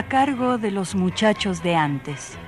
A 0.00 0.08
cargo 0.08 0.56
de 0.56 0.70
los 0.70 0.94
muchachos 0.94 1.62
de 1.62 1.76
antes. 1.76 2.38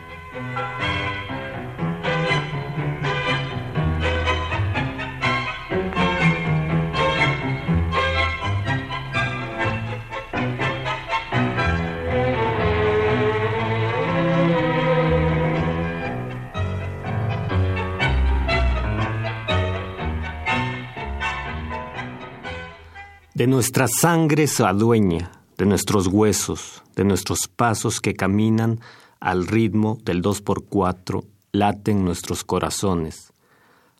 De 23.34 23.46
nuestra 23.46 23.88
sangre 23.88 24.46
se 24.46 24.64
adueña 24.64 25.41
de 25.62 25.66
nuestros 25.66 26.08
huesos, 26.08 26.82
de 26.96 27.04
nuestros 27.04 27.46
pasos 27.46 28.00
que 28.00 28.14
caminan 28.14 28.80
al 29.20 29.46
ritmo 29.46 29.96
del 30.02 30.20
dos 30.20 30.42
por 30.42 30.64
cuatro, 30.64 31.22
laten 31.52 32.04
nuestros 32.04 32.42
corazones. 32.42 33.32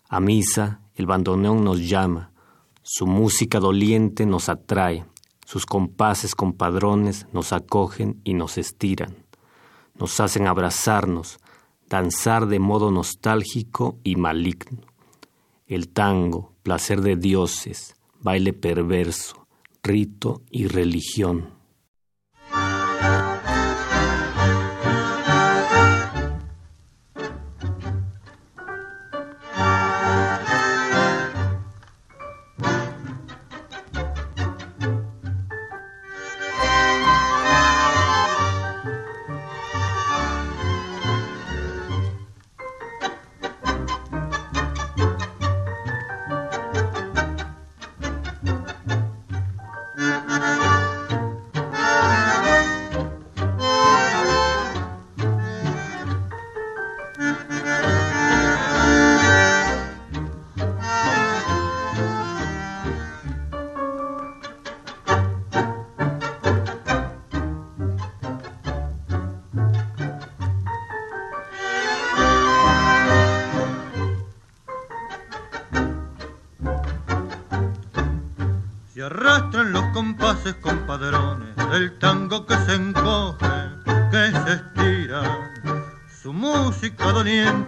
A 0.09 0.19
misa, 0.19 0.81
el 0.97 1.07
bandoneón 1.07 1.63
nos 1.63 1.89
llama, 1.89 2.33
su 2.83 3.07
música 3.07 3.61
doliente 3.61 4.27
nos 4.27 4.49
atrae, 4.49 5.05
sus 5.47 5.65
compases 5.65 6.35
compadrones 6.35 7.29
nos 7.33 7.53
acogen 7.53 8.21
y 8.25 8.35
nos 8.35 8.59
estiran, 8.59 9.15
nos 9.95 10.19
hacen 10.19 10.49
abrazarnos, 10.49 11.39
danzar 11.89 12.49
de 12.49 12.59
modo 12.59 12.91
nostálgico 12.91 13.99
y 14.03 14.17
maligno. 14.17 14.81
El 15.69 15.91
tango, 15.91 16.55
placer 16.65 17.03
de 17.03 17.15
dioses, 17.15 17.95
baile 18.21 18.53
perverso, 18.53 19.42
rito 19.83 20.43
y 20.51 20.67
religión. 20.67 21.62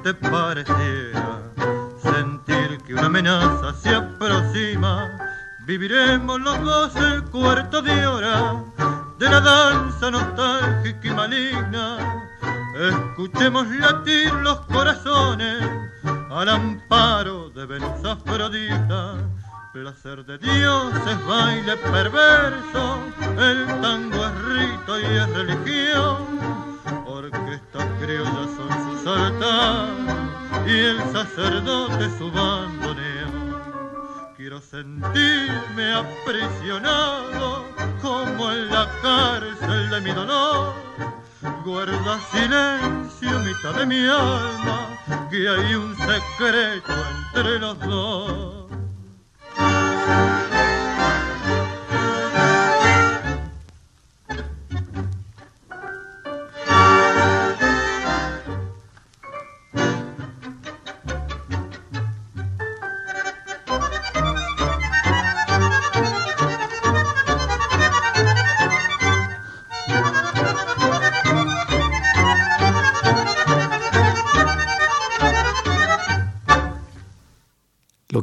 Doliente 0.05 0.15
pareciera 0.15 0.74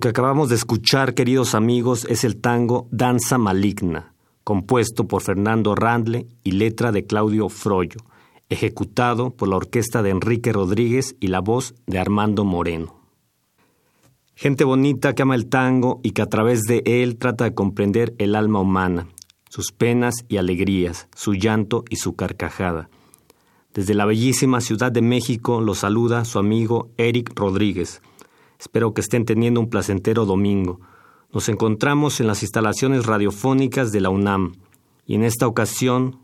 que 0.01 0.09
acabamos 0.09 0.49
de 0.49 0.55
escuchar, 0.55 1.13
queridos 1.13 1.53
amigos, 1.55 2.05
es 2.09 2.23
el 2.23 2.41
tango 2.41 2.87
Danza 2.91 3.37
Maligna, 3.37 4.13
compuesto 4.43 5.07
por 5.07 5.21
Fernando 5.21 5.75
Randle 5.75 6.25
y 6.43 6.53
letra 6.53 6.91
de 6.91 7.05
Claudio 7.05 7.47
Froyo, 7.49 7.99
ejecutado 8.49 9.35
por 9.35 9.47
la 9.47 9.57
orquesta 9.57 10.01
de 10.01 10.09
Enrique 10.09 10.51
Rodríguez 10.51 11.15
y 11.19 11.27
la 11.27 11.39
voz 11.39 11.75
de 11.85 11.99
Armando 11.99 12.43
Moreno. 12.43 12.99
Gente 14.33 14.63
bonita 14.63 15.13
que 15.13 15.21
ama 15.21 15.35
el 15.35 15.47
tango 15.47 16.01
y 16.03 16.11
que 16.11 16.23
a 16.23 16.29
través 16.29 16.61
de 16.63 16.81
él 16.83 17.17
trata 17.17 17.43
de 17.43 17.53
comprender 17.53 18.15
el 18.17 18.35
alma 18.35 18.59
humana, 18.59 19.07
sus 19.49 19.71
penas 19.71 20.25
y 20.27 20.37
alegrías, 20.37 21.09
su 21.15 21.35
llanto 21.35 21.85
y 21.89 21.97
su 21.97 22.15
carcajada. 22.15 22.89
Desde 23.71 23.93
la 23.93 24.05
bellísima 24.05 24.61
Ciudad 24.61 24.91
de 24.91 25.03
México 25.03 25.61
lo 25.61 25.75
saluda 25.75 26.25
su 26.25 26.39
amigo 26.39 26.89
Eric 26.97 27.31
Rodríguez, 27.35 28.01
Espero 28.61 28.93
que 28.93 29.01
estén 29.01 29.25
teniendo 29.25 29.59
un 29.59 29.71
placentero 29.71 30.27
domingo. 30.27 30.79
Nos 31.33 31.49
encontramos 31.49 32.19
en 32.19 32.27
las 32.27 32.43
instalaciones 32.43 33.07
radiofónicas 33.07 33.91
de 33.91 34.01
la 34.01 34.11
UNAM 34.11 34.51
y 35.03 35.15
en 35.15 35.23
esta 35.23 35.47
ocasión, 35.47 36.19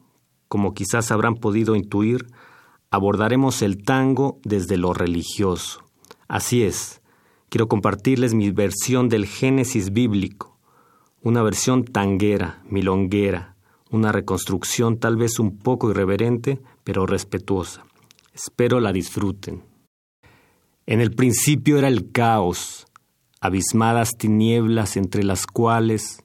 como 0.47 0.75
quizás 0.75 1.09
habrán 1.09 1.33
podido 1.33 1.75
intuir, 1.75 2.27
abordaremos 2.91 3.63
el 3.63 3.81
tango 3.81 4.37
desde 4.43 4.77
lo 4.77 4.93
religioso. 4.93 5.83
Así 6.27 6.61
es, 6.61 7.01
quiero 7.49 7.67
compartirles 7.67 8.35
mi 8.35 8.51
versión 8.51 9.09
del 9.09 9.25
Génesis 9.25 9.91
bíblico, 9.91 10.59
una 11.23 11.41
versión 11.41 11.85
tanguera, 11.85 12.61
milonguera, 12.69 13.55
una 13.89 14.11
reconstrucción 14.11 14.99
tal 14.99 15.17
vez 15.17 15.39
un 15.39 15.57
poco 15.57 15.89
irreverente, 15.89 16.61
pero 16.83 17.07
respetuosa. 17.07 17.83
Espero 18.31 18.79
la 18.79 18.93
disfruten. 18.93 19.63
En 20.89 21.01
el 21.01 21.11
principio 21.11 21.77
era 21.77 21.89
el 21.89 22.13
caos, 22.13 22.87
abismadas 23.41 24.15
tinieblas 24.17 24.95
entre 24.95 25.25
las 25.25 25.45
cuales 25.45 26.21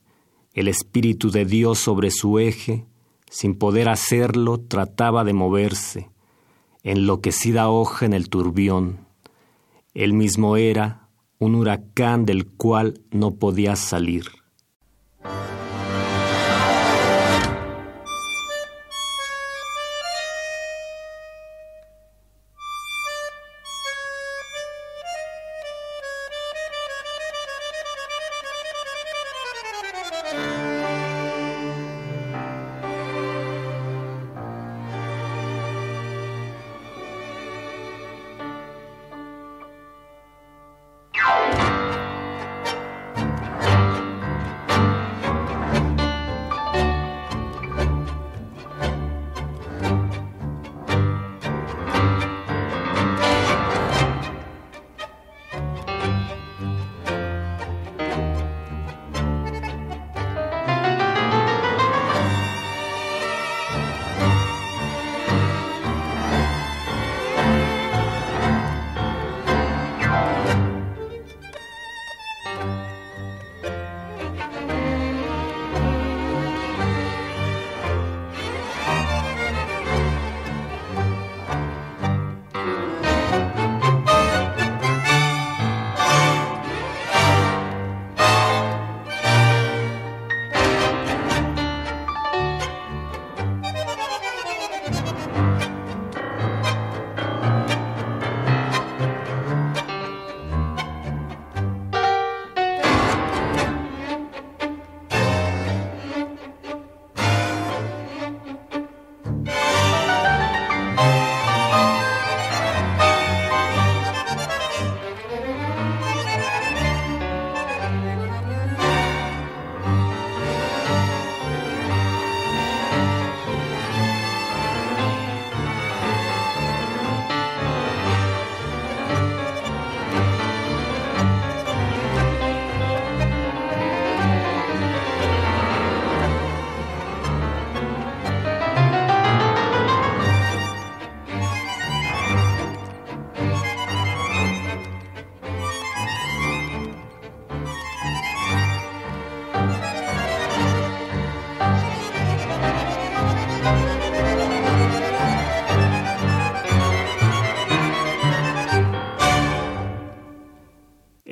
el 0.54 0.68
Espíritu 0.68 1.32
de 1.32 1.44
Dios 1.44 1.80
sobre 1.80 2.12
su 2.12 2.38
eje, 2.38 2.86
sin 3.28 3.56
poder 3.56 3.88
hacerlo, 3.88 4.60
trataba 4.60 5.24
de 5.24 5.32
moverse. 5.32 6.10
enloquecida 6.84 7.70
hoja 7.70 8.06
en 8.06 8.12
el 8.12 8.28
turbión. 8.28 9.06
Él 9.94 10.14
mismo 10.14 10.56
era 10.56 11.08
un 11.38 11.56
huracán 11.56 12.24
del 12.24 12.46
cual 12.46 13.00
no 13.10 13.34
podía 13.34 13.74
salir. 13.74 14.26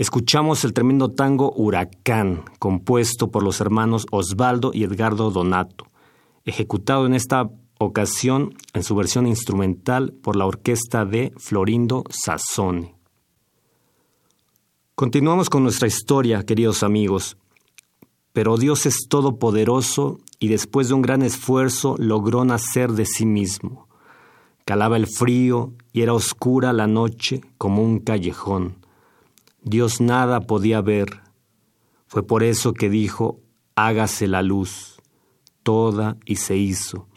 Escuchamos 0.00 0.64
el 0.64 0.72
tremendo 0.72 1.10
tango 1.10 1.52
Huracán, 1.54 2.44
compuesto 2.58 3.30
por 3.30 3.42
los 3.42 3.60
hermanos 3.60 4.06
Osvaldo 4.10 4.70
y 4.72 4.84
Edgardo 4.84 5.30
Donato, 5.30 5.88
ejecutado 6.46 7.04
en 7.04 7.12
esta 7.12 7.50
ocasión 7.78 8.54
en 8.72 8.82
su 8.82 8.96
versión 8.96 9.26
instrumental 9.26 10.14
por 10.22 10.36
la 10.36 10.46
orquesta 10.46 11.04
de 11.04 11.34
Florindo 11.36 12.04
Sassone. 12.08 12.94
Continuamos 14.94 15.50
con 15.50 15.64
nuestra 15.64 15.86
historia, 15.86 16.44
queridos 16.44 16.82
amigos. 16.82 17.36
Pero 18.32 18.56
Dios 18.56 18.86
es 18.86 19.06
todopoderoso 19.06 20.18
y 20.38 20.48
después 20.48 20.88
de 20.88 20.94
un 20.94 21.02
gran 21.02 21.20
esfuerzo 21.20 21.96
logró 21.98 22.46
nacer 22.46 22.92
de 22.92 23.04
sí 23.04 23.26
mismo. 23.26 23.86
Calaba 24.64 24.96
el 24.96 25.06
frío 25.06 25.74
y 25.92 26.00
era 26.00 26.14
oscura 26.14 26.72
la 26.72 26.86
noche 26.86 27.42
como 27.58 27.82
un 27.82 27.98
callejón. 27.98 28.79
Dios 29.62 30.00
nada 30.00 30.40
podía 30.40 30.80
ver. 30.80 31.20
Fue 32.06 32.26
por 32.26 32.42
eso 32.42 32.72
que 32.72 32.88
dijo, 32.88 33.40
hágase 33.74 34.26
la 34.26 34.42
luz, 34.42 35.00
toda 35.62 36.16
y 36.24 36.36
se 36.36 36.56
hizo. 36.56 37.08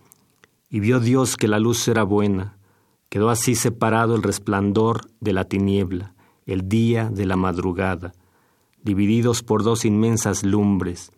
Y 0.69 0.81
vio 0.81 0.99
Dios 0.99 1.37
que 1.37 1.47
la 1.47 1.59
luz 1.59 1.87
era 1.87 2.03
buena. 2.03 2.57
Quedó 3.09 3.29
así 3.29 3.55
separado 3.55 4.15
el 4.15 4.23
resplandor 4.23 5.01
de 5.21 5.33
la 5.33 5.45
tiniebla, 5.45 6.15
el 6.45 6.67
día 6.67 7.09
de 7.09 7.25
la 7.25 7.37
madrugada, 7.37 8.13
divididos 8.81 9.41
por 9.41 9.63
dos 9.63 9.85
inmensas 9.85 10.43
lumbres, 10.43 11.11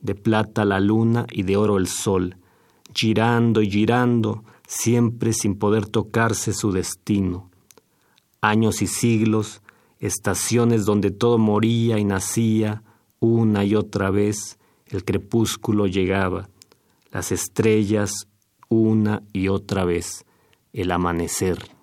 de 0.00 0.14
plata 0.14 0.64
la 0.64 0.78
luna 0.78 1.26
y 1.32 1.42
de 1.42 1.56
oro 1.56 1.76
el 1.78 1.88
sol, 1.88 2.36
girando 2.94 3.62
y 3.62 3.70
girando, 3.70 4.44
siempre 4.66 5.32
sin 5.32 5.58
poder 5.58 5.86
tocarse 5.86 6.52
su 6.52 6.70
destino. 6.70 7.50
Años 8.40 8.82
y 8.82 8.86
siglos 8.86 9.62
estaciones 9.98 10.84
donde 10.84 11.10
todo 11.10 11.38
moría 11.38 11.98
y 11.98 12.04
nacía 12.04 12.82
una 13.20 13.64
y 13.64 13.74
otra 13.74 14.10
vez, 14.10 14.58
el 14.86 15.04
crepúsculo 15.04 15.86
llegaba, 15.86 16.48
las 17.10 17.32
estrellas 17.32 18.28
una 18.68 19.22
y 19.32 19.48
otra 19.48 19.84
vez, 19.84 20.24
el 20.72 20.90
amanecer. 20.90 21.77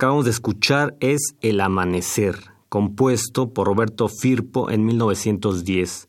Acabamos 0.00 0.24
de 0.24 0.30
escuchar 0.30 0.96
es 1.00 1.34
El 1.42 1.60
Amanecer, 1.60 2.38
compuesto 2.70 3.52
por 3.52 3.66
Roberto 3.66 4.08
Firpo 4.08 4.70
en 4.70 4.86
1910. 4.86 6.08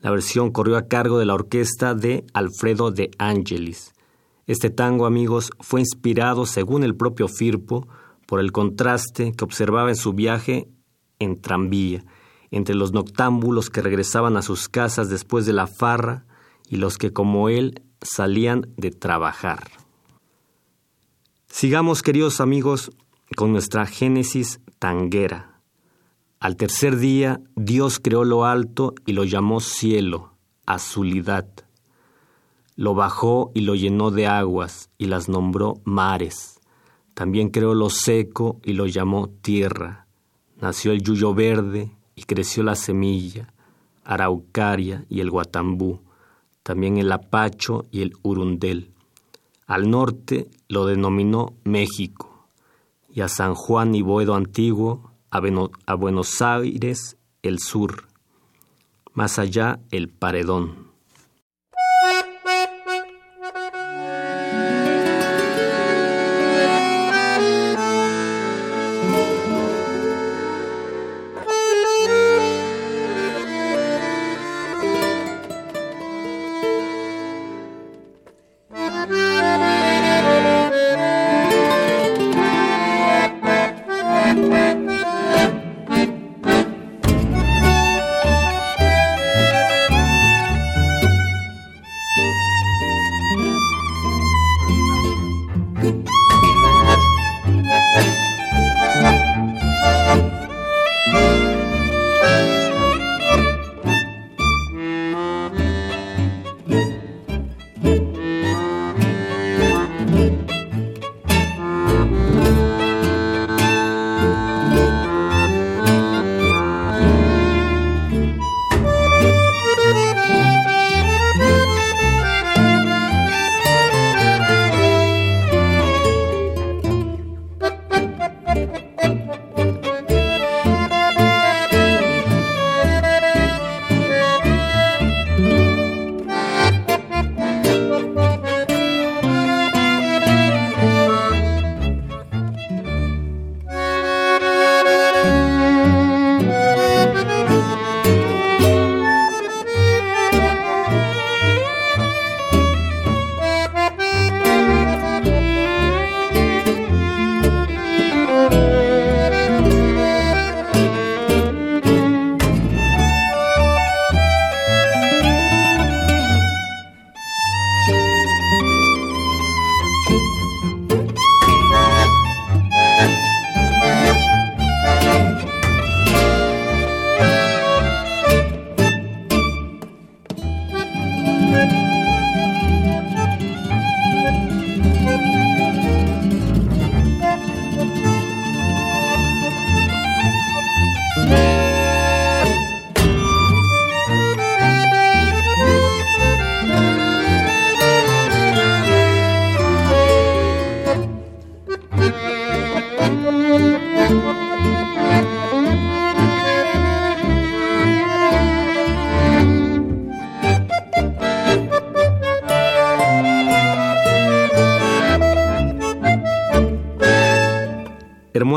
La 0.00 0.10
versión 0.10 0.50
corrió 0.50 0.76
a 0.76 0.88
cargo 0.88 1.20
de 1.20 1.24
la 1.24 1.34
orquesta 1.34 1.94
de 1.94 2.26
Alfredo 2.32 2.90
de 2.90 3.12
Angelis. 3.16 3.92
Este 4.48 4.70
tango, 4.70 5.06
amigos, 5.06 5.52
fue 5.60 5.78
inspirado, 5.78 6.46
según 6.46 6.82
el 6.82 6.96
propio 6.96 7.28
Firpo, 7.28 7.86
por 8.26 8.40
el 8.40 8.50
contraste 8.50 9.30
que 9.30 9.44
observaba 9.44 9.90
en 9.90 9.94
su 9.94 10.14
viaje 10.14 10.66
en 11.20 11.40
tranvía, 11.40 12.04
entre 12.50 12.74
los 12.74 12.90
noctámbulos 12.92 13.70
que 13.70 13.82
regresaban 13.82 14.36
a 14.36 14.42
sus 14.42 14.68
casas 14.68 15.10
después 15.10 15.46
de 15.46 15.52
la 15.52 15.68
farra 15.68 16.26
y 16.68 16.78
los 16.78 16.98
que, 16.98 17.12
como 17.12 17.48
él, 17.48 17.82
salían 18.02 18.66
de 18.76 18.90
trabajar. 18.90 19.70
Sigamos, 21.46 22.02
queridos 22.02 22.40
amigos, 22.40 22.90
con 23.36 23.52
nuestra 23.52 23.86
génesis 23.86 24.60
tanguera. 24.78 25.60
Al 26.40 26.56
tercer 26.56 26.96
día, 26.96 27.40
Dios 27.56 27.98
creó 28.00 28.24
lo 28.24 28.44
alto 28.44 28.94
y 29.06 29.12
lo 29.12 29.24
llamó 29.24 29.60
cielo, 29.60 30.34
azulidad. 30.66 31.48
Lo 32.76 32.94
bajó 32.94 33.50
y 33.54 33.62
lo 33.62 33.74
llenó 33.74 34.10
de 34.10 34.28
aguas 34.28 34.90
y 34.98 35.06
las 35.06 35.28
nombró 35.28 35.80
mares. 35.84 36.60
También 37.14 37.48
creó 37.48 37.74
lo 37.74 37.90
seco 37.90 38.60
y 38.64 38.74
lo 38.74 38.86
llamó 38.86 39.28
tierra. 39.28 40.06
Nació 40.60 40.92
el 40.92 41.02
yuyo 41.02 41.34
verde 41.34 41.90
y 42.14 42.22
creció 42.22 42.62
la 42.62 42.76
semilla, 42.76 43.52
araucaria 44.04 45.04
y 45.08 45.20
el 45.20 45.30
guatambú, 45.30 46.00
también 46.62 46.98
el 46.98 47.10
apacho 47.10 47.86
y 47.90 48.02
el 48.02 48.14
urundel. 48.22 48.92
Al 49.66 49.90
norte 49.90 50.48
lo 50.68 50.86
denominó 50.86 51.54
México, 51.64 52.27
y 53.18 53.20
a 53.20 53.28
San 53.28 53.56
Juan 53.56 53.96
y 53.96 54.02
Boedo 54.02 54.36
Antiguo, 54.36 55.10
a, 55.32 55.40
a 55.86 55.94
Buenos 55.94 56.40
Aires 56.40 57.16
el 57.42 57.58
sur, 57.58 58.04
más 59.12 59.40
allá 59.40 59.80
el 59.90 60.08
paredón. 60.08 60.87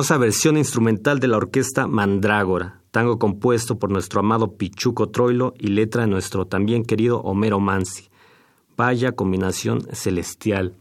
Versión 0.09 0.57
instrumental 0.57 1.19
de 1.19 1.27
la 1.27 1.37
orquesta 1.37 1.85
Mandrágora, 1.87 2.81
tango 2.89 3.19
compuesto 3.19 3.77
por 3.77 3.91
nuestro 3.91 4.19
amado 4.19 4.57
Pichuco 4.57 5.09
Troilo 5.09 5.53
y 5.59 5.67
letra 5.67 6.01
de 6.01 6.07
nuestro 6.07 6.45
también 6.45 6.83
querido 6.83 7.21
Homero 7.21 7.59
Mansi. 7.59 8.09
Vaya 8.75 9.11
combinación 9.11 9.87
celestial. 9.93 10.73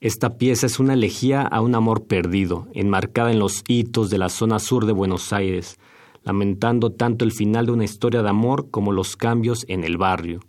Esta 0.00 0.38
pieza 0.38 0.66
es 0.66 0.78
una 0.78 0.94
elegía 0.94 1.42
a 1.42 1.60
un 1.60 1.74
amor 1.74 2.04
perdido, 2.04 2.68
enmarcada 2.72 3.32
en 3.32 3.40
los 3.40 3.64
hitos 3.66 4.10
de 4.10 4.18
la 4.18 4.28
zona 4.28 4.60
sur 4.60 4.86
de 4.86 4.92
Buenos 4.92 5.32
Aires, 5.32 5.78
lamentando 6.22 6.92
tanto 6.92 7.24
el 7.24 7.32
final 7.32 7.66
de 7.66 7.72
una 7.72 7.84
historia 7.84 8.22
de 8.22 8.28
amor 8.28 8.70
como 8.70 8.92
los 8.92 9.16
cambios 9.16 9.64
en 9.68 9.82
el 9.82 9.98
barrio. 9.98 10.40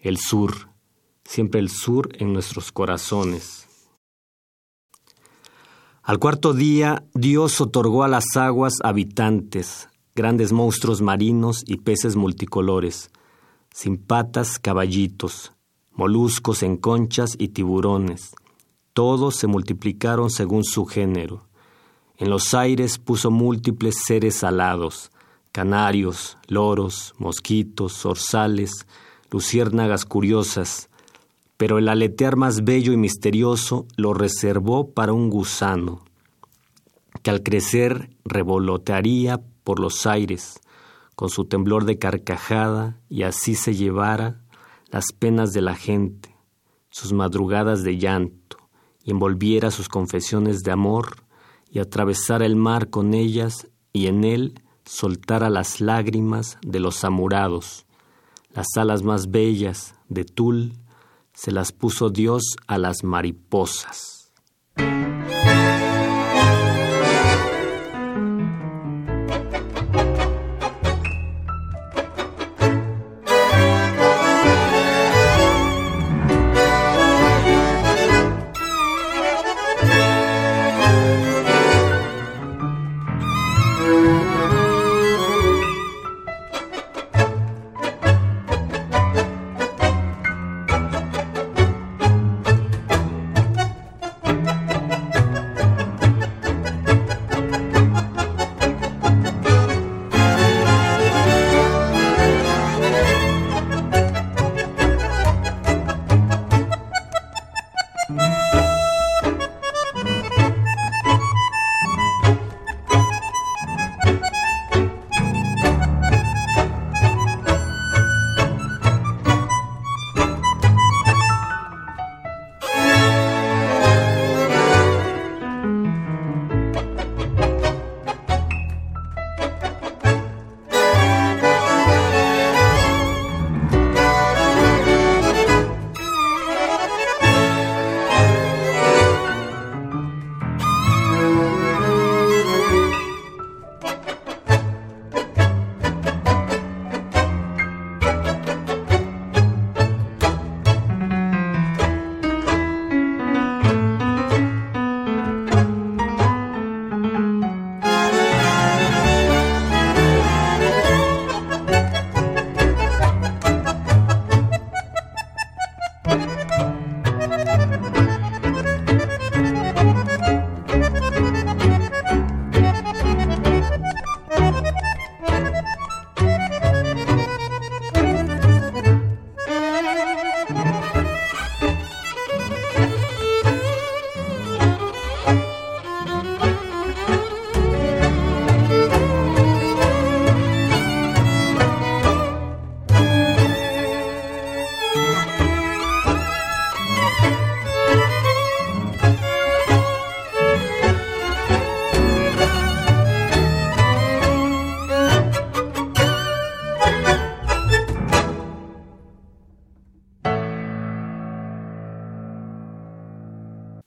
El 0.00 0.16
sur, 0.16 0.70
siempre 1.22 1.60
el 1.60 1.68
sur 1.68 2.08
en 2.18 2.32
nuestros 2.32 2.72
corazones. 2.72 3.65
Al 6.06 6.20
cuarto 6.20 6.54
día, 6.54 7.02
Dios 7.14 7.60
otorgó 7.60 8.04
a 8.04 8.08
las 8.08 8.36
aguas 8.36 8.74
habitantes, 8.84 9.88
grandes 10.14 10.52
monstruos 10.52 11.02
marinos 11.02 11.64
y 11.66 11.78
peces 11.78 12.14
multicolores, 12.14 13.10
sin 13.74 13.96
patas 13.98 14.60
caballitos, 14.60 15.52
moluscos 15.90 16.62
en 16.62 16.76
conchas 16.76 17.34
y 17.36 17.48
tiburones. 17.48 18.36
Todos 18.92 19.34
se 19.34 19.48
multiplicaron 19.48 20.30
según 20.30 20.62
su 20.62 20.86
género. 20.86 21.48
En 22.18 22.30
los 22.30 22.54
aires 22.54 22.98
puso 22.98 23.32
múltiples 23.32 23.96
seres 24.06 24.44
alados, 24.44 25.10
canarios, 25.50 26.38
loros, 26.46 27.14
mosquitos, 27.18 27.94
zorzales, 27.94 28.86
luciérnagas 29.28 30.04
curiosas, 30.04 30.88
pero 31.56 31.78
el 31.78 31.88
aletear 31.88 32.36
más 32.36 32.64
bello 32.64 32.92
y 32.92 32.96
misterioso 32.96 33.86
lo 33.96 34.14
reservó 34.14 34.92
para 34.92 35.12
un 35.12 35.30
gusano, 35.30 36.04
que 37.22 37.30
al 37.30 37.42
crecer 37.42 38.10
revolotearía 38.24 39.40
por 39.64 39.80
los 39.80 40.06
aires, 40.06 40.60
con 41.14 41.30
su 41.30 41.46
temblor 41.46 41.84
de 41.86 41.98
carcajada, 41.98 43.00
y 43.08 43.22
así 43.22 43.54
se 43.54 43.74
llevara 43.74 44.42
las 44.90 45.12
penas 45.12 45.52
de 45.52 45.62
la 45.62 45.74
gente, 45.74 46.36
sus 46.90 47.12
madrugadas 47.12 47.82
de 47.82 47.96
llanto, 47.96 48.58
y 49.02 49.12
envolviera 49.12 49.70
sus 49.70 49.88
confesiones 49.88 50.62
de 50.62 50.72
amor 50.72 51.24
y 51.70 51.78
atravesara 51.78 52.44
el 52.44 52.56
mar 52.56 52.90
con 52.90 53.14
ellas 53.14 53.68
y 53.92 54.08
en 54.08 54.24
él 54.24 54.60
soltara 54.84 55.48
las 55.48 55.80
lágrimas 55.80 56.58
de 56.62 56.80
los 56.80 57.04
amurados. 57.04 57.86
Las 58.52 58.66
alas 58.76 59.02
más 59.02 59.30
bellas 59.30 59.94
de 60.08 60.24
tul 60.24 60.72
se 61.36 61.52
las 61.52 61.70
puso 61.70 62.08
Dios 62.08 62.56
a 62.66 62.78
las 62.78 63.04
mariposas. 63.04 64.32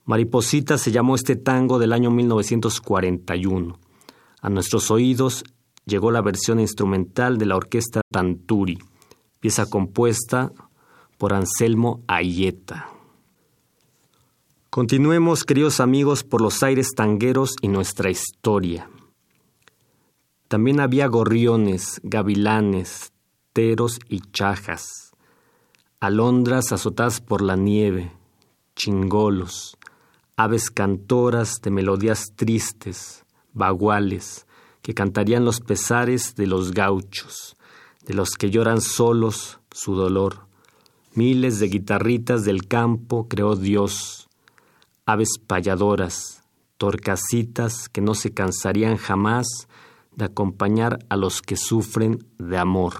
Mariposita 0.09 0.79
se 0.79 0.91
llamó 0.91 1.13
este 1.13 1.35
tango 1.35 1.77
del 1.77 1.93
año 1.93 2.09
1941. 2.09 3.77
A 4.41 4.49
nuestros 4.49 4.89
oídos 4.89 5.43
llegó 5.85 6.09
la 6.09 6.23
versión 6.23 6.59
instrumental 6.59 7.37
de 7.37 7.45
la 7.45 7.55
orquesta 7.55 8.01
Tanturi, 8.09 8.79
pieza 9.39 9.67
compuesta 9.67 10.51
por 11.19 11.31
Anselmo 11.31 12.01
Ayeta. 12.07 12.89
Continuemos, 14.71 15.43
queridos 15.43 15.79
amigos, 15.79 16.23
por 16.23 16.41
los 16.41 16.63
aires 16.63 16.95
tangueros 16.95 17.55
y 17.61 17.67
nuestra 17.67 18.09
historia. 18.09 18.89
También 20.47 20.79
había 20.79 21.05
gorriones, 21.05 22.01
gavilanes, 22.01 23.13
teros 23.53 23.99
y 24.09 24.21
chajas, 24.31 25.11
alondras 25.99 26.71
azotadas 26.71 27.21
por 27.21 27.43
la 27.43 27.55
nieve, 27.55 28.11
chingolos, 28.75 29.77
aves 30.39 30.71
cantoras 30.71 31.59
de 31.61 31.69
melodías 31.69 32.31
tristes, 32.33 33.25
baguales, 33.51 34.47
que 34.81 34.93
cantarían 34.93 35.43
los 35.43 35.59
pesares 35.59 36.33
de 36.35 36.47
los 36.47 36.71
gauchos, 36.71 37.57
de 38.05 38.13
los 38.13 38.29
que 38.37 38.49
lloran 38.49 38.79
solos 38.79 39.59
su 39.69 39.95
dolor. 39.95 40.47
Miles 41.13 41.59
de 41.59 41.67
guitarritas 41.67 42.45
del 42.45 42.69
campo 42.69 43.27
creó 43.27 43.57
Dios, 43.57 44.29
aves 45.05 45.39
payadoras, 45.45 46.41
torcasitas 46.77 47.89
que 47.89 47.99
no 47.99 48.13
se 48.13 48.33
cansarían 48.33 48.95
jamás 48.95 49.67
de 50.15 50.23
acompañar 50.23 50.99
a 51.09 51.17
los 51.17 51.41
que 51.41 51.57
sufren 51.57 52.25
de 52.37 52.57
amor. 52.57 52.93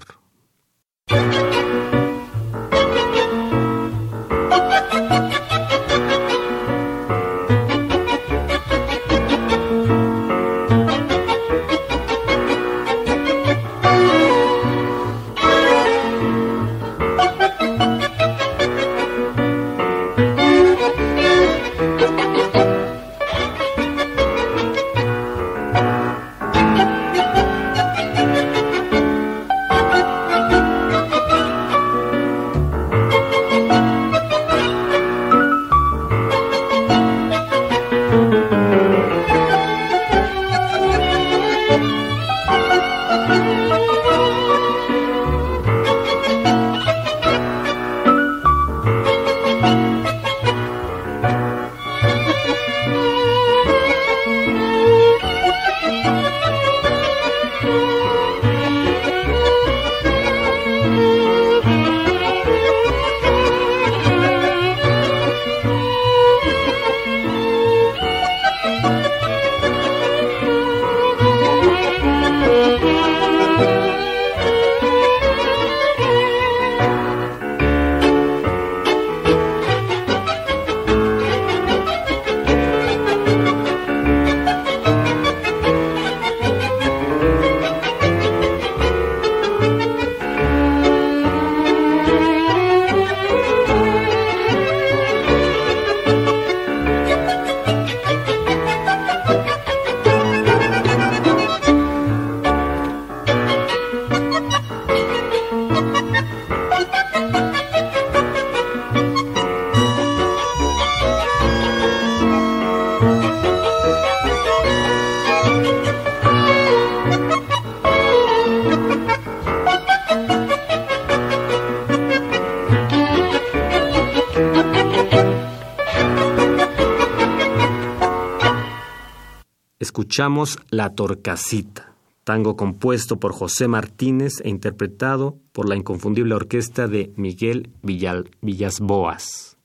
Escuchamos 130.10 130.58
La 130.70 130.90
Torcasita, 130.96 131.94
tango 132.24 132.56
compuesto 132.56 133.20
por 133.20 133.32
José 133.32 133.68
Martínez 133.68 134.40
e 134.42 134.48
interpretado 134.48 135.38
por 135.52 135.68
la 135.68 135.76
inconfundible 135.76 136.34
orquesta 136.34 136.88
de 136.88 137.12
Miguel 137.14 137.70
Villas 137.80 138.80
Boas. 138.80 139.56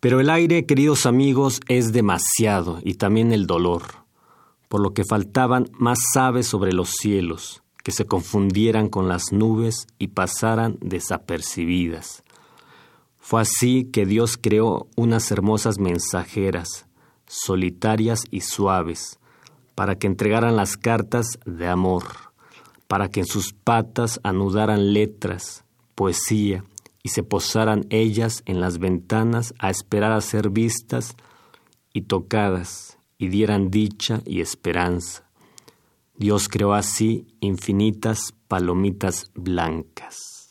Pero 0.00 0.18
el 0.18 0.28
aire, 0.28 0.66
queridos 0.66 1.06
amigos, 1.06 1.60
es 1.68 1.92
demasiado 1.92 2.80
y 2.82 2.94
también 2.94 3.30
el 3.30 3.46
dolor, 3.46 3.82
por 4.68 4.80
lo 4.80 4.92
que 4.92 5.04
faltaban 5.04 5.70
más 5.72 6.00
aves 6.16 6.48
sobre 6.48 6.72
los 6.72 6.90
cielos, 6.90 7.62
que 7.84 7.92
se 7.92 8.06
confundieran 8.06 8.88
con 8.88 9.06
las 9.06 9.30
nubes 9.30 9.86
y 10.00 10.08
pasaran 10.08 10.78
desapercibidas. 10.80 12.24
Fue 13.20 13.42
así 13.42 13.84
que 13.84 14.04
Dios 14.04 14.36
creó 14.36 14.88
unas 14.96 15.30
hermosas 15.30 15.78
mensajeras, 15.78 16.86
solitarias 17.32 18.24
y 18.30 18.42
suaves, 18.42 19.18
para 19.74 19.96
que 19.96 20.06
entregaran 20.06 20.54
las 20.54 20.76
cartas 20.76 21.38
de 21.46 21.66
amor, 21.66 22.04
para 22.88 23.08
que 23.08 23.20
en 23.20 23.26
sus 23.26 23.54
patas 23.54 24.20
anudaran 24.22 24.92
letras, 24.92 25.64
poesía, 25.94 26.62
y 27.02 27.08
se 27.08 27.22
posaran 27.22 27.86
ellas 27.88 28.42
en 28.44 28.60
las 28.60 28.78
ventanas 28.78 29.54
a 29.58 29.70
esperar 29.70 30.12
a 30.12 30.20
ser 30.20 30.50
vistas 30.50 31.16
y 31.92 32.02
tocadas, 32.02 32.98
y 33.16 33.28
dieran 33.28 33.70
dicha 33.70 34.20
y 34.26 34.42
esperanza. 34.42 35.24
Dios 36.14 36.48
creó 36.48 36.74
así 36.74 37.26
infinitas 37.40 38.34
palomitas 38.46 39.30
blancas. 39.34 40.41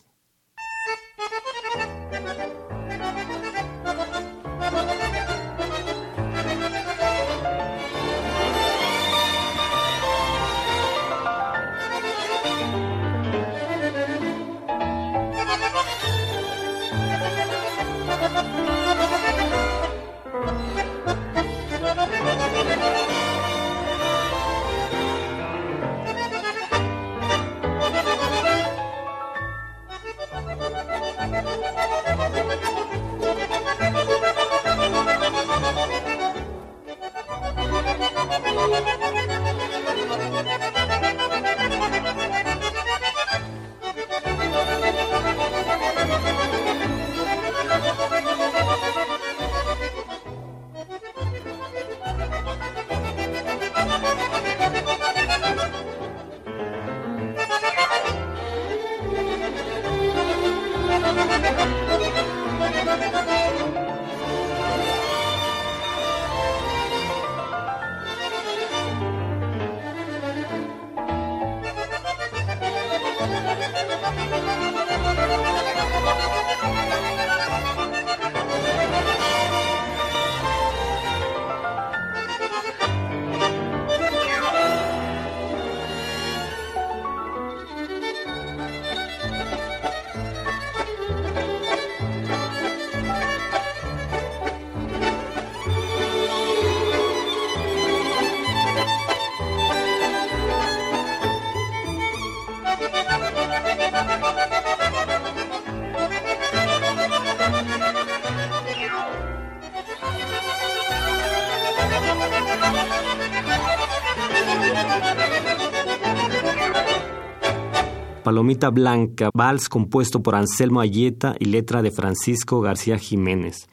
Palomita 118.42 118.72
Blanca, 118.72 119.30
vals 119.36 119.70
compuesto 119.70 120.24
por 120.24 120.34
Anselmo 120.34 120.82
Ayeta 120.82 121.36
y 121.38 121.46
letra 121.46 121.84
de 121.84 121.92
Francisco 121.92 122.60
García 122.60 122.98
Jiménez. 122.98 123.70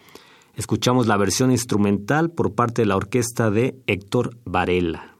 Escuchamos 0.56 1.06
la 1.06 1.16
versión 1.16 1.50
instrumental 1.50 2.30
por 2.30 2.54
parte 2.54 2.82
de 2.82 2.86
la 2.86 2.96
orquesta 2.96 3.50
de 3.50 3.80
Héctor 3.86 4.36
Varela. 4.44 5.16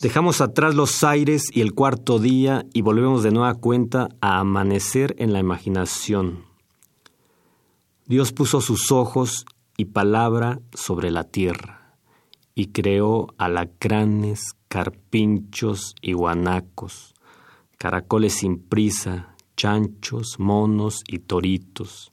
Dejamos 0.00 0.40
atrás 0.40 0.74
los 0.74 1.04
aires 1.04 1.44
y 1.52 1.60
el 1.60 1.74
cuarto 1.74 2.18
día 2.18 2.66
y 2.72 2.82
volvemos 2.82 3.22
de 3.22 3.30
nueva 3.30 3.54
cuenta 3.54 4.08
a 4.20 4.40
amanecer 4.40 5.14
en 5.18 5.32
la 5.32 5.38
imaginación. 5.38 6.42
Dios 8.04 8.32
puso 8.32 8.60
sus 8.60 8.90
ojos 8.90 9.46
y 9.76 9.84
palabra 9.84 10.58
sobre 10.74 11.12
la 11.12 11.22
tierra 11.22 11.94
y 12.56 12.72
creó 12.72 13.28
alacranes, 13.38 14.56
carpinchos 14.66 15.94
y 16.02 16.14
guanacos 16.14 17.15
caracoles 17.78 18.34
sin 18.34 18.58
prisa, 18.58 19.34
chanchos, 19.56 20.38
monos 20.38 21.02
y 21.08 21.18
toritos, 21.18 22.12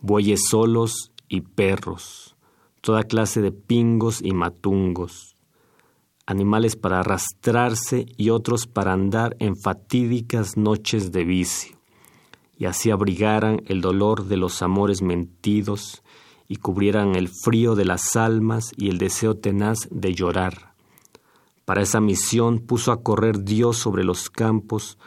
bueyes 0.00 0.46
solos 0.48 1.12
y 1.28 1.40
perros, 1.40 2.36
toda 2.80 3.02
clase 3.04 3.40
de 3.40 3.52
pingos 3.52 4.20
y 4.22 4.32
matungos, 4.32 5.36
animales 6.26 6.76
para 6.76 7.00
arrastrarse 7.00 8.06
y 8.16 8.30
otros 8.30 8.66
para 8.66 8.92
andar 8.92 9.36
en 9.40 9.56
fatídicas 9.56 10.56
noches 10.56 11.10
de 11.10 11.24
vicio, 11.24 11.76
y 12.56 12.66
así 12.66 12.90
abrigaran 12.90 13.62
el 13.66 13.80
dolor 13.80 14.26
de 14.26 14.36
los 14.36 14.62
amores 14.62 15.02
mentidos 15.02 16.02
y 16.46 16.56
cubrieran 16.56 17.16
el 17.16 17.28
frío 17.28 17.74
de 17.74 17.84
las 17.84 18.16
almas 18.16 18.72
y 18.76 18.88
el 18.90 18.98
deseo 18.98 19.36
tenaz 19.36 19.88
de 19.90 20.14
llorar 20.14 20.69
para 21.64 21.82
esa 21.82 22.00
misión 22.00 22.58
puso 22.58 22.92
a 22.92 23.02
correr 23.02 23.44
Dios 23.44 23.78
sobre 23.78 24.04
los 24.04 24.30
campos 24.30 24.98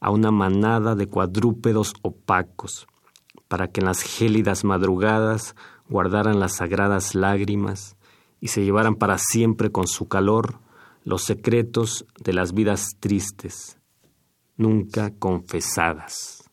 a 0.00 0.10
una 0.10 0.30
manada 0.30 0.94
de 0.94 1.06
cuadrúpedos 1.06 1.94
opacos, 2.02 2.86
para 3.48 3.68
que 3.68 3.80
en 3.80 3.86
las 3.86 4.02
gélidas 4.02 4.64
madrugadas 4.64 5.54
guardaran 5.88 6.40
las 6.40 6.56
sagradas 6.56 7.14
lágrimas 7.14 7.96
y 8.40 8.48
se 8.48 8.64
llevaran 8.64 8.96
para 8.96 9.18
siempre 9.18 9.70
con 9.70 9.86
su 9.86 10.08
calor 10.08 10.60
los 11.04 11.22
secretos 11.22 12.04
de 12.22 12.32
las 12.32 12.52
vidas 12.52 12.96
tristes, 12.98 13.78
nunca 14.56 15.12
confesadas. 15.18 16.50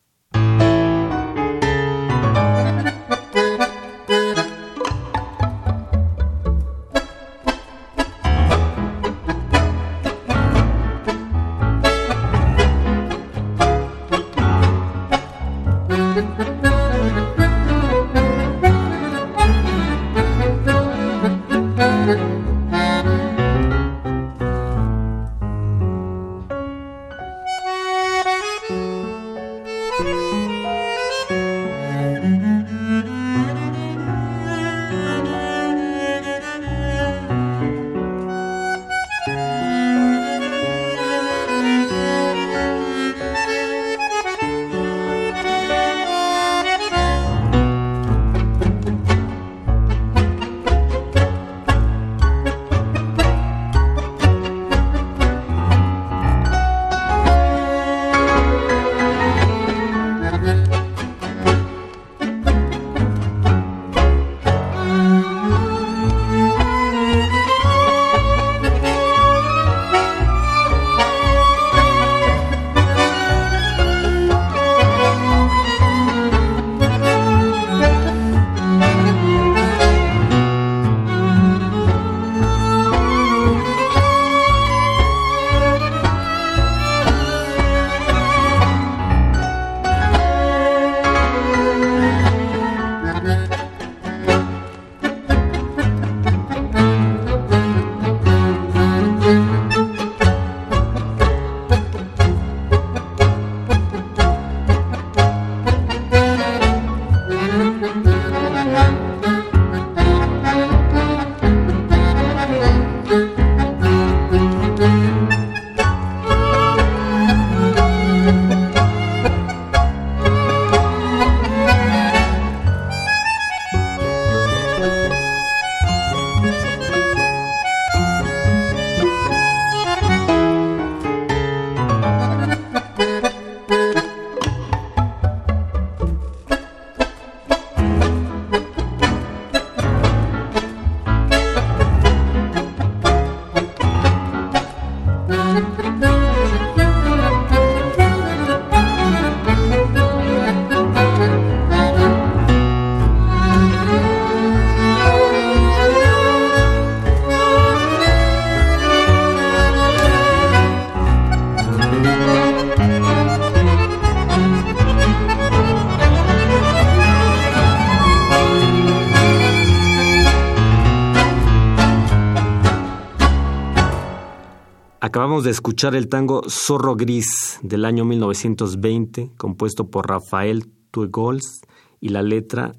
Acabamos 175.04 175.44
de 175.44 175.50
escuchar 175.50 175.94
el 175.94 176.08
tango 176.08 176.48
Zorro 176.48 176.96
Gris 176.96 177.60
del 177.62 177.84
año 177.84 178.06
1920, 178.06 179.32
compuesto 179.36 179.90
por 179.90 180.08
Rafael 180.08 180.64
Tuegols 180.92 181.60
y 182.00 182.08
la 182.08 182.22
letra 182.22 182.72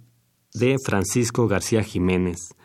de 0.52 0.78
Francisco 0.84 1.48
García 1.48 1.84
Jiménez. 1.84 2.56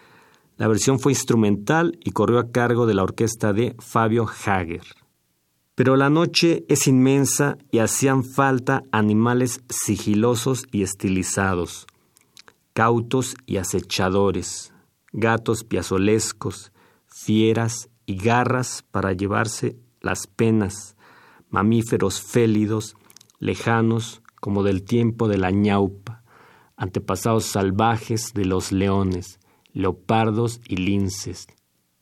La 0.57 0.67
versión 0.67 0.99
fue 0.99 1.13
instrumental 1.13 1.99
y 2.03 2.13
corrió 2.13 2.39
a 2.39 2.51
cargo 2.51 2.87
de 2.87 2.95
la 2.95 3.03
orquesta 3.03 3.53
de 3.53 3.77
Fabio 3.81 4.27
Hager. 4.27 4.81
Pero 5.75 5.95
la 5.97 6.09
noche 6.09 6.65
es 6.71 6.87
inmensa 6.87 7.59
y 7.71 7.81
hacían 7.81 8.25
falta 8.25 8.83
animales 8.93 9.61
sigilosos 9.69 10.65
y 10.73 10.85
estilizados, 10.85 11.87
cautos 12.73 13.35
y 13.45 13.59
acechadores, 13.59 14.73
gatos 15.13 15.65
piazolescos, 15.65 16.73
fieras 17.07 17.90
y 18.11 18.17
garras 18.17 18.85
para 18.91 19.13
llevarse 19.13 19.77
las 20.01 20.27
penas, 20.27 20.97
mamíferos 21.49 22.21
félidos, 22.21 22.97
lejanos 23.39 24.21
como 24.41 24.65
del 24.65 24.83
tiempo 24.83 25.29
de 25.29 25.39
la 25.39 25.53
ñaupa, 25.53 26.25
antepasados 26.77 27.45
salvajes 27.45 28.33
de 28.35 28.47
los 28.47 28.73
leones, 28.73 29.39
leopardos 29.73 30.61
y 30.67 30.79
linces, 30.79 31.47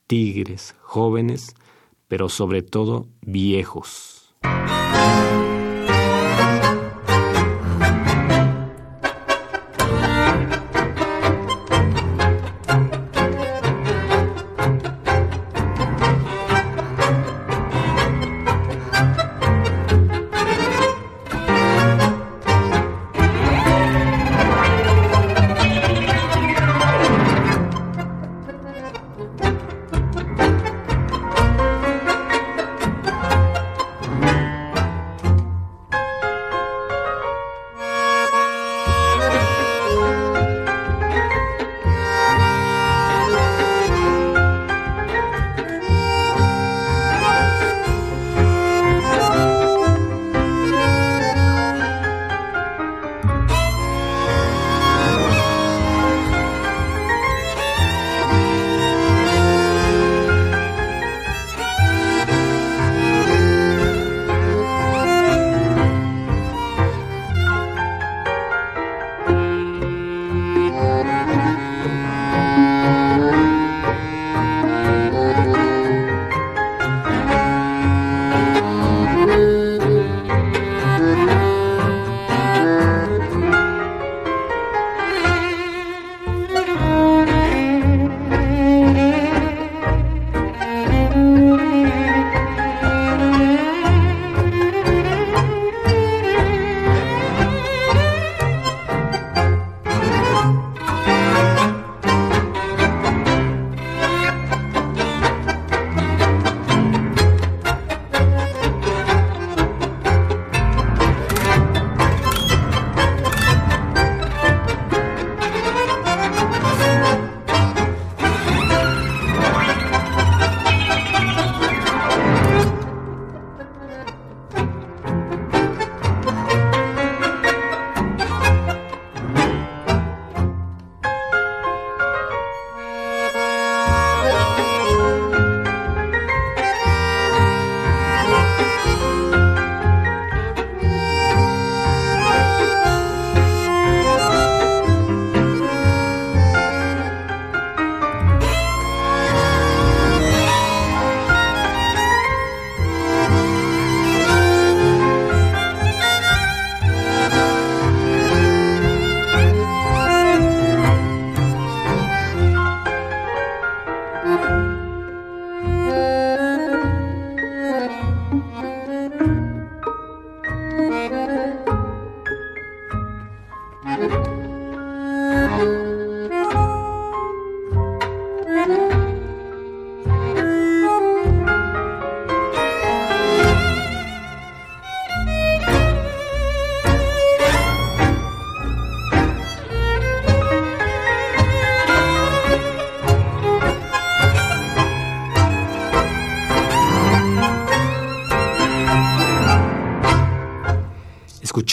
tigres, 0.07 0.75
jóvenes, 0.81 1.55
pero 2.07 2.31
sobre 2.31 2.63
todo 2.63 3.09
viejos. 3.21 4.35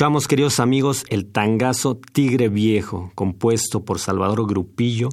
Escuchamos, 0.06 0.28
queridos 0.28 0.60
amigos, 0.60 1.04
el 1.10 1.32
tangazo 1.32 1.98
Tigre 1.98 2.48
Viejo, 2.48 3.12
compuesto 3.15 3.86
por 3.86 3.98
Salvador 3.98 4.46
Grupillo 4.46 5.10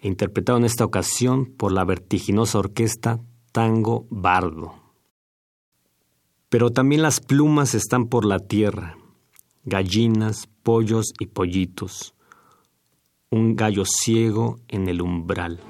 e 0.00 0.08
interpretado 0.08 0.58
en 0.58 0.64
esta 0.64 0.84
ocasión 0.84 1.46
por 1.46 1.70
la 1.70 1.84
vertiginosa 1.84 2.58
orquesta 2.58 3.20
Tango 3.52 4.08
Bardo. 4.10 4.74
Pero 6.48 6.70
también 6.70 7.02
las 7.02 7.20
plumas 7.20 7.76
están 7.76 8.08
por 8.08 8.24
la 8.24 8.40
tierra, 8.40 8.96
gallinas, 9.62 10.48
pollos 10.64 11.12
y 11.20 11.26
pollitos, 11.26 12.16
un 13.30 13.54
gallo 13.54 13.84
ciego 13.84 14.58
en 14.66 14.88
el 14.88 15.00
umbral. 15.00 15.60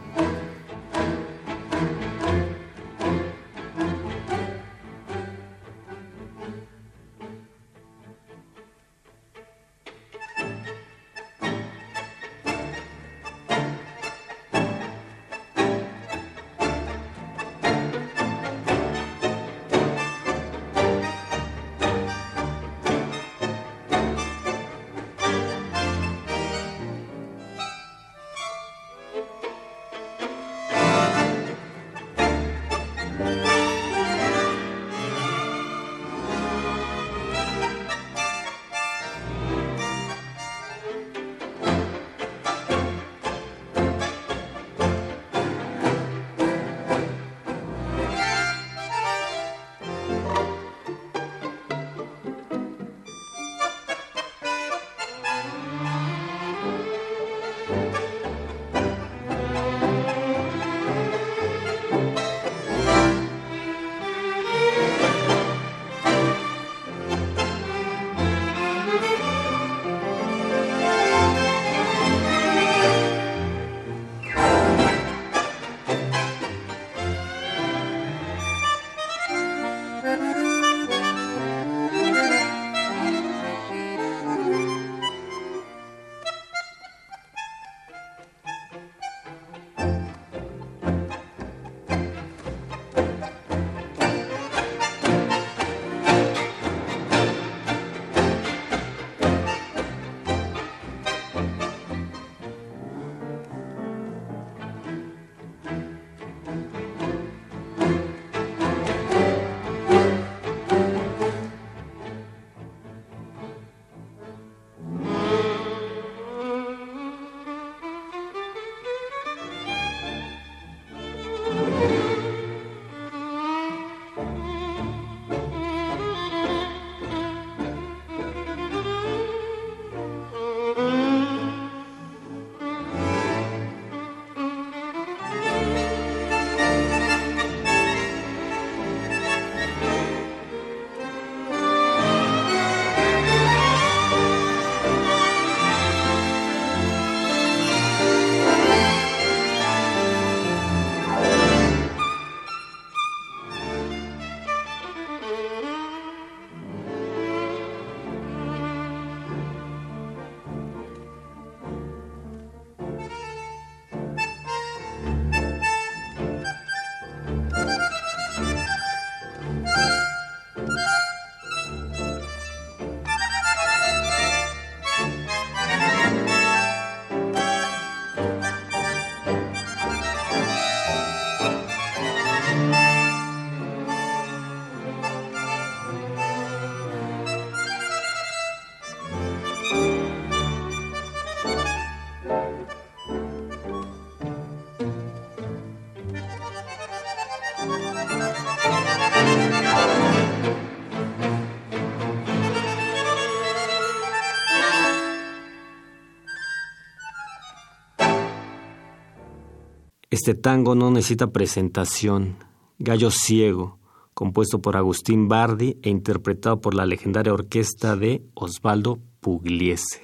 Este 210.25 210.35
tango 210.35 210.75
no 210.75 210.91
necesita 210.91 211.33
presentación. 211.33 212.39
Gallo 212.79 213.11
Ciego, 213.11 213.79
compuesto 214.15 214.63
por 214.63 214.75
Agustín 214.75 215.29
Bardi 215.29 215.77
e 215.83 215.91
interpretado 215.91 216.63
por 216.63 216.73
la 216.75 216.87
legendaria 216.87 217.35
orquesta 217.35 217.95
de 217.95 218.25
Osvaldo 218.33 219.01
Pugliese. 219.21 220.01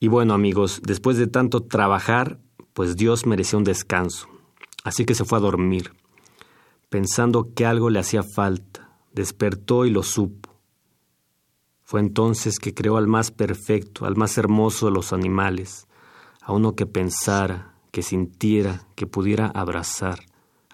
Y 0.00 0.08
bueno 0.08 0.32
amigos, 0.32 0.80
después 0.82 1.18
de 1.18 1.26
tanto 1.26 1.64
trabajar, 1.64 2.40
pues 2.72 2.96
Dios 2.96 3.26
mereció 3.26 3.58
un 3.58 3.64
descanso. 3.64 4.26
Así 4.84 5.04
que 5.04 5.14
se 5.14 5.26
fue 5.26 5.36
a 5.36 5.42
dormir, 5.42 5.92
pensando 6.88 7.52
que 7.54 7.66
algo 7.66 7.90
le 7.90 7.98
hacía 7.98 8.22
falta. 8.22 8.96
Despertó 9.12 9.84
y 9.84 9.90
lo 9.90 10.02
supo. 10.02 10.48
Fue 11.82 12.00
entonces 12.00 12.58
que 12.58 12.72
creó 12.72 12.96
al 12.96 13.06
más 13.06 13.32
perfecto, 13.32 14.06
al 14.06 14.16
más 14.16 14.38
hermoso 14.38 14.86
de 14.86 14.92
los 14.92 15.12
animales, 15.12 15.88
a 16.40 16.54
uno 16.54 16.74
que 16.74 16.86
pensara, 16.86 17.71
que 17.92 18.02
sintiera, 18.02 18.88
que 18.96 19.06
pudiera 19.06 19.46
abrazar, 19.46 20.18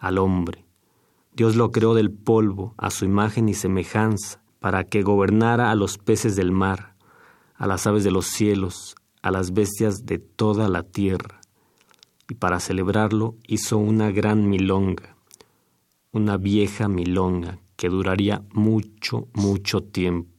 al 0.00 0.16
hombre. 0.18 0.64
Dios 1.32 1.56
lo 1.56 1.70
creó 1.70 1.94
del 1.94 2.10
polvo, 2.10 2.74
a 2.78 2.90
su 2.90 3.04
imagen 3.04 3.48
y 3.48 3.54
semejanza, 3.54 4.40
para 4.60 4.84
que 4.84 5.02
gobernara 5.02 5.70
a 5.70 5.74
los 5.74 5.98
peces 5.98 6.36
del 6.36 6.52
mar, 6.52 6.94
a 7.54 7.66
las 7.66 7.86
aves 7.86 8.04
de 8.04 8.10
los 8.10 8.26
cielos, 8.26 8.94
a 9.20 9.30
las 9.30 9.52
bestias 9.52 10.06
de 10.06 10.18
toda 10.18 10.68
la 10.68 10.84
tierra. 10.84 11.40
Y 12.28 12.34
para 12.34 12.60
celebrarlo 12.60 13.36
hizo 13.46 13.78
una 13.78 14.10
gran 14.10 14.48
milonga, 14.48 15.16
una 16.12 16.36
vieja 16.36 16.88
milonga 16.88 17.58
que 17.76 17.88
duraría 17.88 18.42
mucho, 18.52 19.28
mucho 19.34 19.82
tiempo. 19.82 20.38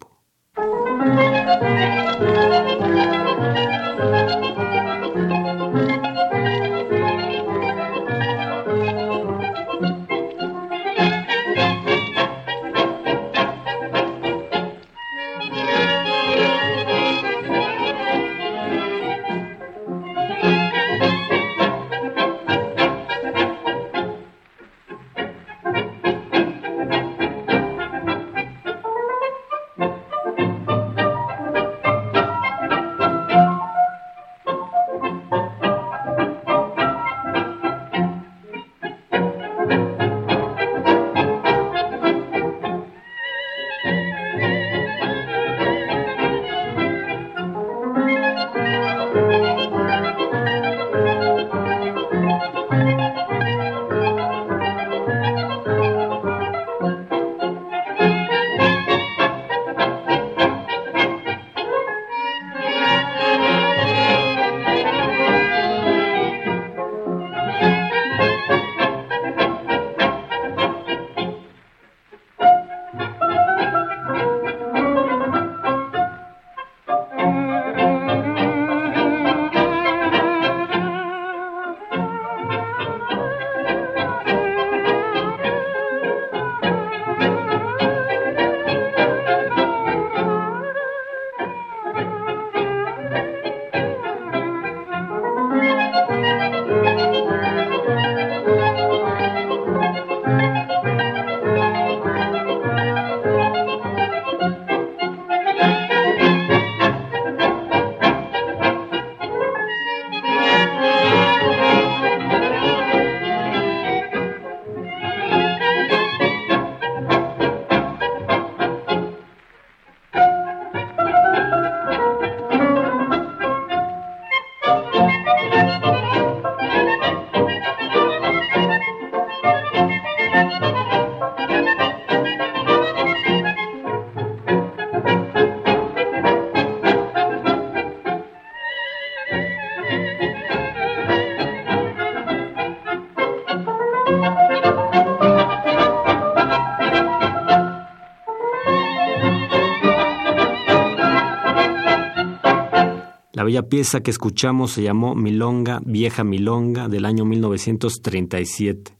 Pieza 153.63 154.01
que 154.01 154.11
escuchamos 154.11 154.71
se 154.71 154.83
llamó 154.83 155.15
Milonga, 155.15 155.81
Vieja 155.85 156.23
Milonga, 156.23 156.87
del 156.87 157.05
año 157.05 157.25
1937, 157.25 158.97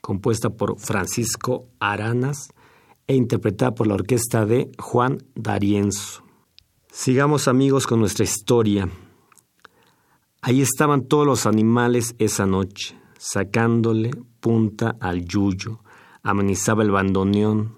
compuesta 0.00 0.50
por 0.50 0.78
Francisco 0.78 1.68
Aranas 1.78 2.48
e 3.06 3.14
interpretada 3.14 3.74
por 3.74 3.86
la 3.86 3.94
orquesta 3.94 4.46
de 4.46 4.70
Juan 4.78 5.18
D'Arienzo. 5.34 6.22
Sigamos 6.90 7.48
amigos 7.48 7.86
con 7.86 8.00
nuestra 8.00 8.24
historia. 8.24 8.88
Ahí 10.42 10.62
estaban 10.62 11.06
todos 11.06 11.26
los 11.26 11.46
animales 11.46 12.14
esa 12.18 12.46
noche, 12.46 12.98
sacándole 13.18 14.10
punta 14.40 14.96
al 15.00 15.24
yuyo, 15.24 15.80
amenizaba 16.22 16.82
el 16.82 16.90
bandoneón, 16.90 17.76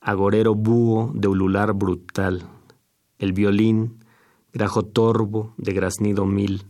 agorero 0.00 0.54
búho 0.54 1.12
de 1.14 1.28
ulular 1.28 1.72
brutal, 1.74 2.48
el 3.18 3.32
violín, 3.32 4.01
grajo 4.52 4.82
torvo 4.84 5.54
de 5.56 5.72
graznido 5.72 6.26
mil, 6.26 6.66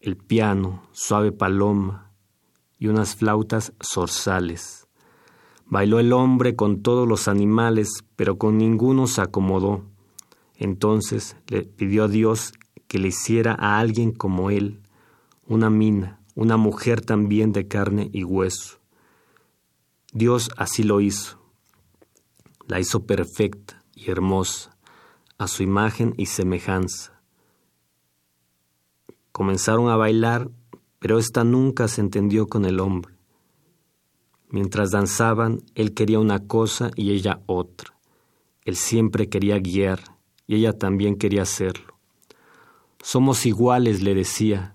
el 0.00 0.16
piano, 0.16 0.82
suave 0.92 1.32
paloma 1.32 2.12
y 2.78 2.86
unas 2.86 3.16
flautas 3.16 3.72
zorzales. 3.82 4.86
Bailó 5.66 5.98
el 5.98 6.12
hombre 6.12 6.54
con 6.54 6.82
todos 6.82 7.06
los 7.06 7.28
animales, 7.28 8.04
pero 8.16 8.38
con 8.38 8.56
ninguno 8.56 9.06
se 9.06 9.20
acomodó. 9.20 9.84
Entonces 10.56 11.36
le 11.48 11.64
pidió 11.64 12.04
a 12.04 12.08
Dios 12.08 12.52
que 12.86 12.98
le 12.98 13.08
hiciera 13.08 13.54
a 13.58 13.78
alguien 13.78 14.12
como 14.12 14.50
él, 14.50 14.80
una 15.46 15.70
mina, 15.70 16.20
una 16.34 16.56
mujer 16.56 17.00
también 17.00 17.52
de 17.52 17.66
carne 17.68 18.08
y 18.12 18.24
hueso. 18.24 18.78
Dios 20.12 20.50
así 20.56 20.84
lo 20.84 21.00
hizo. 21.00 21.38
La 22.66 22.80
hizo 22.80 23.04
perfecta 23.04 23.82
y 23.94 24.10
hermosa, 24.10 24.76
a 25.38 25.46
su 25.46 25.62
imagen 25.62 26.14
y 26.16 26.26
semejanza. 26.26 27.22
Comenzaron 29.30 29.88
a 29.88 29.96
bailar, 29.96 30.50
pero 30.98 31.18
ésta 31.18 31.44
nunca 31.44 31.86
se 31.86 32.00
entendió 32.00 32.48
con 32.48 32.64
el 32.64 32.80
hombre. 32.80 33.14
Mientras 34.50 34.90
danzaban, 34.90 35.62
él 35.76 35.94
quería 35.94 36.18
una 36.18 36.40
cosa 36.48 36.90
y 36.96 37.12
ella 37.12 37.40
otra. 37.46 37.94
Él 38.64 38.74
siempre 38.74 39.28
quería 39.28 39.58
guiar 39.60 40.00
y 40.48 40.56
ella 40.56 40.72
también 40.72 41.16
quería 41.16 41.42
hacerlo. 41.42 41.94
Somos 43.00 43.46
iguales, 43.46 44.02
le 44.02 44.14
decía, 44.14 44.74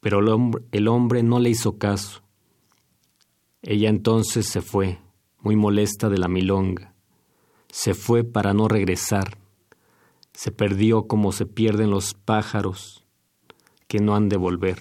pero 0.00 0.18
el 0.18 0.28
hombre, 0.28 0.64
el 0.72 0.88
hombre 0.88 1.22
no 1.22 1.38
le 1.38 1.50
hizo 1.50 1.78
caso. 1.78 2.22
Ella 3.62 3.90
entonces 3.90 4.48
se 4.48 4.60
fue, 4.60 4.98
muy 5.38 5.54
molesta 5.54 6.08
de 6.08 6.18
la 6.18 6.26
milonga. 6.26 6.94
Se 7.70 7.94
fue 7.94 8.24
para 8.24 8.54
no 8.54 8.66
regresar 8.66 9.43
se 10.34 10.50
perdió 10.52 11.06
como 11.06 11.32
se 11.32 11.46
pierden 11.46 11.90
los 11.90 12.12
pájaros 12.12 13.04
que 13.88 14.00
no 14.00 14.14
han 14.14 14.28
de 14.28 14.36
volver. 14.36 14.78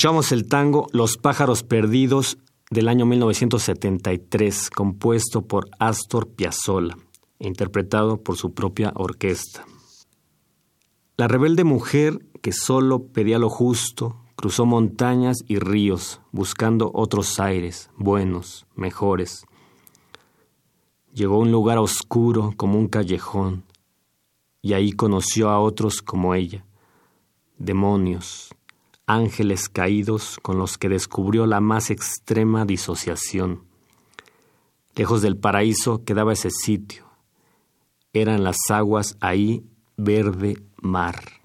Escuchamos 0.00 0.32
el 0.32 0.48
tango 0.48 0.86
Los 0.92 1.18
pájaros 1.18 1.62
perdidos 1.62 2.38
del 2.70 2.88
año 2.88 3.04
1973, 3.04 4.70
compuesto 4.70 5.42
por 5.42 5.68
Astor 5.78 6.26
Piazzolla 6.26 6.96
interpretado 7.38 8.16
por 8.16 8.38
su 8.38 8.54
propia 8.54 8.94
orquesta. 8.94 9.66
La 11.18 11.28
rebelde 11.28 11.64
mujer 11.64 12.18
que 12.40 12.52
solo 12.52 13.08
pedía 13.08 13.38
lo 13.38 13.50
justo, 13.50 14.16
cruzó 14.36 14.64
montañas 14.64 15.36
y 15.46 15.58
ríos 15.58 16.22
buscando 16.32 16.90
otros 16.94 17.38
aires, 17.38 17.90
buenos, 17.98 18.66
mejores. 18.74 19.44
Llegó 21.12 21.34
a 21.34 21.40
un 21.40 21.52
lugar 21.52 21.76
oscuro 21.76 22.54
como 22.56 22.78
un 22.78 22.88
callejón, 22.88 23.64
y 24.62 24.72
ahí 24.72 24.92
conoció 24.92 25.50
a 25.50 25.60
otros 25.60 26.00
como 26.00 26.34
ella, 26.34 26.64
demonios, 27.58 28.54
ángeles 29.14 29.68
caídos 29.68 30.38
con 30.42 30.58
los 30.58 30.78
que 30.78 30.88
descubrió 30.88 31.46
la 31.46 31.60
más 31.60 31.90
extrema 31.90 32.64
disociación. 32.64 33.64
Lejos 34.94 35.22
del 35.22 35.36
paraíso 35.36 36.04
quedaba 36.04 36.32
ese 36.32 36.50
sitio. 36.50 37.06
Eran 38.12 38.44
las 38.44 38.58
aguas 38.68 39.16
ahí 39.20 39.64
verde 39.96 40.62
mar. 40.80 41.39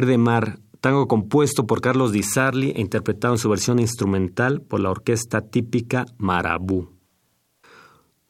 Verde 0.00 0.16
Mar, 0.16 0.60
tango 0.80 1.06
compuesto 1.08 1.66
por 1.66 1.82
Carlos 1.82 2.10
Di 2.10 2.22
Sarli 2.22 2.70
e 2.70 2.80
interpretado 2.80 3.34
en 3.34 3.38
su 3.38 3.50
versión 3.50 3.78
instrumental 3.78 4.62
por 4.62 4.80
la 4.80 4.90
orquesta 4.90 5.42
típica 5.42 6.06
Marabú. 6.16 6.88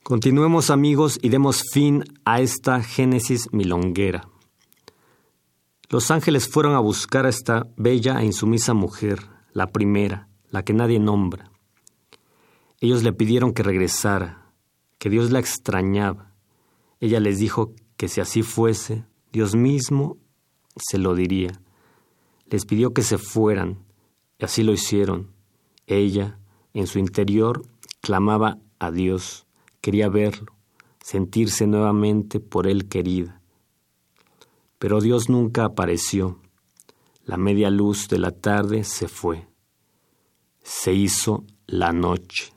Continuemos 0.02 0.70
amigos 0.70 1.20
y 1.22 1.28
demos 1.28 1.62
fin 1.72 2.02
a 2.24 2.40
esta 2.40 2.82
génesis 2.82 3.52
milonguera. 3.52 4.26
Los 5.88 6.10
ángeles 6.10 6.48
fueron 6.48 6.74
a 6.74 6.80
buscar 6.80 7.24
a 7.24 7.28
esta 7.28 7.68
bella 7.76 8.20
e 8.20 8.24
insumisa 8.24 8.74
mujer, 8.74 9.28
la 9.52 9.70
primera, 9.70 10.26
la 10.48 10.64
que 10.64 10.72
nadie 10.72 10.98
nombra. 10.98 11.52
Ellos 12.80 13.04
le 13.04 13.12
pidieron 13.12 13.52
que 13.52 13.62
regresara, 13.62 14.50
que 14.98 15.08
Dios 15.08 15.30
la 15.30 15.38
extrañaba. 15.38 16.32
Ella 16.98 17.20
les 17.20 17.38
dijo 17.38 17.74
que 17.96 18.08
si 18.08 18.20
así 18.20 18.42
fuese, 18.42 19.04
Dios 19.30 19.54
mismo 19.54 20.16
se 20.80 20.98
lo 20.98 21.14
diría. 21.14 21.60
Les 22.46 22.64
pidió 22.64 22.92
que 22.92 23.02
se 23.02 23.18
fueran, 23.18 23.78
y 24.38 24.44
así 24.44 24.62
lo 24.62 24.72
hicieron. 24.72 25.30
Ella, 25.86 26.38
en 26.74 26.86
su 26.86 26.98
interior, 26.98 27.62
clamaba 28.00 28.58
a 28.78 28.90
Dios, 28.90 29.46
quería 29.80 30.08
verlo, 30.08 30.52
sentirse 31.02 31.66
nuevamente 31.66 32.40
por 32.40 32.66
él 32.66 32.88
querida. 32.88 33.40
Pero 34.78 35.00
Dios 35.00 35.28
nunca 35.28 35.64
apareció. 35.64 36.40
La 37.24 37.36
media 37.36 37.70
luz 37.70 38.08
de 38.08 38.18
la 38.18 38.30
tarde 38.30 38.82
se 38.84 39.06
fue. 39.06 39.46
Se 40.62 40.92
hizo 40.92 41.44
la 41.66 41.92
noche. 41.92 42.52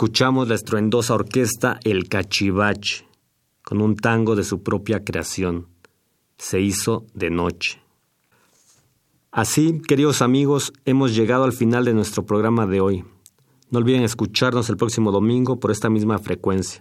Escuchamos 0.00 0.48
la 0.48 0.54
estruendosa 0.54 1.12
orquesta 1.12 1.78
El 1.84 2.08
Cachivache, 2.08 3.06
con 3.62 3.82
un 3.82 3.96
tango 3.96 4.34
de 4.34 4.44
su 4.44 4.62
propia 4.62 5.04
creación. 5.04 5.66
Se 6.38 6.58
hizo 6.58 7.04
de 7.12 7.28
noche. 7.28 7.82
Así, 9.30 9.82
queridos 9.86 10.22
amigos, 10.22 10.72
hemos 10.86 11.14
llegado 11.14 11.44
al 11.44 11.52
final 11.52 11.84
de 11.84 11.92
nuestro 11.92 12.24
programa 12.24 12.66
de 12.66 12.80
hoy. 12.80 13.04
No 13.68 13.78
olviden 13.78 14.02
escucharnos 14.02 14.70
el 14.70 14.78
próximo 14.78 15.12
domingo 15.12 15.60
por 15.60 15.70
esta 15.70 15.90
misma 15.90 16.18
frecuencia. 16.18 16.80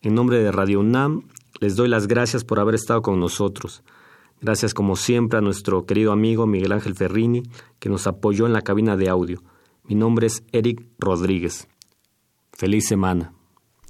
En 0.00 0.14
nombre 0.14 0.38
de 0.38 0.50
Radio 0.50 0.80
UNAM, 0.80 1.28
les 1.60 1.76
doy 1.76 1.88
las 1.88 2.08
gracias 2.08 2.44
por 2.44 2.60
haber 2.60 2.76
estado 2.76 3.02
con 3.02 3.20
nosotros. 3.20 3.82
Gracias 4.40 4.72
como 4.72 4.96
siempre 4.96 5.38
a 5.38 5.42
nuestro 5.42 5.84
querido 5.84 6.12
amigo 6.12 6.46
Miguel 6.46 6.72
Ángel 6.72 6.94
Ferrini, 6.94 7.42
que 7.78 7.90
nos 7.90 8.06
apoyó 8.06 8.46
en 8.46 8.54
la 8.54 8.62
cabina 8.62 8.96
de 8.96 9.10
audio. 9.10 9.42
Mi 9.84 9.94
nombre 9.94 10.28
es 10.28 10.44
Eric 10.52 10.86
Rodríguez. 10.98 11.68
Feliz 12.58 12.88
semana. 12.88 13.30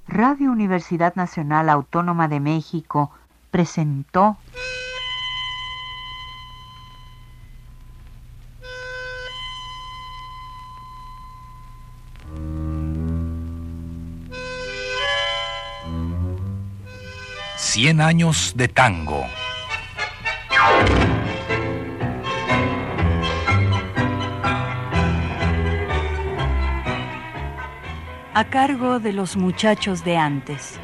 Radio 0.07 0.53
Universidad 0.53 1.15
Nacional 1.15 1.71
Autónoma 1.71 2.29
de 2.29 2.39
México 2.39 3.11
presentó 3.51 4.37
Cien 17.57 18.03
años 18.03 18.53
de 18.55 18.69
tango. 18.69 19.25
A 28.39 28.45
cargo 28.45 29.01
de 29.01 29.13
los 29.13 29.37
muchachos 29.37 30.05
de 30.05 30.17
antes. 30.17 30.79